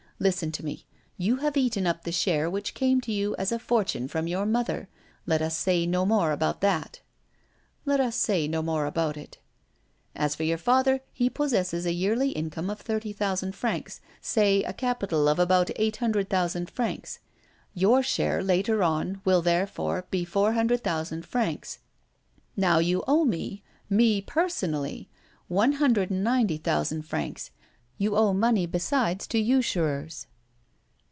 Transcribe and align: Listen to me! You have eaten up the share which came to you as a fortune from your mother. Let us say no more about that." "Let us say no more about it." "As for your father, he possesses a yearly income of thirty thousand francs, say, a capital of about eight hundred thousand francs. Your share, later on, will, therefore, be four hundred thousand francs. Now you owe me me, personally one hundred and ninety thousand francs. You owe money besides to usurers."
Listen 0.23 0.51
to 0.51 0.63
me! 0.63 0.85
You 1.17 1.37
have 1.37 1.57
eaten 1.57 1.87
up 1.87 2.03
the 2.03 2.11
share 2.11 2.47
which 2.47 2.75
came 2.75 3.01
to 3.01 3.11
you 3.11 3.35
as 3.37 3.51
a 3.51 3.57
fortune 3.57 4.07
from 4.07 4.27
your 4.27 4.45
mother. 4.45 4.87
Let 5.25 5.41
us 5.41 5.57
say 5.57 5.87
no 5.87 6.05
more 6.05 6.31
about 6.31 6.61
that." 6.61 6.99
"Let 7.85 7.99
us 7.99 8.15
say 8.17 8.47
no 8.47 8.61
more 8.61 8.85
about 8.85 9.17
it." 9.17 9.39
"As 10.15 10.35
for 10.35 10.43
your 10.43 10.59
father, 10.59 11.01
he 11.11 11.27
possesses 11.27 11.87
a 11.87 11.91
yearly 11.91 12.29
income 12.33 12.69
of 12.69 12.79
thirty 12.79 13.11
thousand 13.13 13.55
francs, 13.55 13.99
say, 14.21 14.61
a 14.61 14.73
capital 14.73 15.27
of 15.27 15.39
about 15.39 15.71
eight 15.75 15.97
hundred 15.97 16.29
thousand 16.29 16.69
francs. 16.69 17.17
Your 17.73 18.03
share, 18.03 18.43
later 18.43 18.83
on, 18.83 19.21
will, 19.25 19.41
therefore, 19.41 20.05
be 20.11 20.23
four 20.23 20.53
hundred 20.53 20.83
thousand 20.83 21.25
francs. 21.25 21.79
Now 22.55 22.77
you 22.77 23.03
owe 23.07 23.25
me 23.25 23.63
me, 23.89 24.21
personally 24.21 25.09
one 25.47 25.71
hundred 25.71 26.11
and 26.11 26.23
ninety 26.23 26.57
thousand 26.57 27.07
francs. 27.07 27.49
You 27.97 28.15
owe 28.15 28.33
money 28.33 28.65
besides 28.65 29.27
to 29.27 29.37
usurers." 29.37 30.25